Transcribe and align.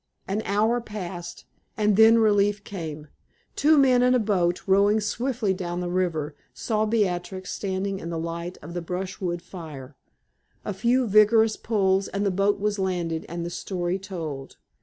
An 0.27 0.41
hour 0.45 0.81
passed, 0.81 1.45
and 1.77 1.95
then 1.95 2.17
relief 2.17 2.63
came. 2.63 3.09
Two 3.55 3.77
men 3.77 4.01
in 4.01 4.15
a 4.15 4.19
boat, 4.19 4.67
rowing 4.67 4.99
swiftly 4.99 5.53
down 5.53 5.79
the 5.79 5.91
river, 5.91 6.35
saw 6.55 6.87
Beatrix 6.87 7.51
standing 7.51 7.99
in 7.99 8.09
the 8.09 8.17
light 8.17 8.57
of 8.63 8.73
the 8.73 8.81
brushwood 8.81 9.43
fire. 9.43 9.95
A 10.65 10.73
few 10.73 11.05
vigorous 11.05 11.55
pulls 11.55 12.07
and 12.07 12.25
the 12.25 12.31
boat 12.31 12.59
was 12.59 12.79
landed, 12.79 13.27
and 13.29 13.45
the 13.45 13.51
story 13.51 13.99
told. 13.99 14.57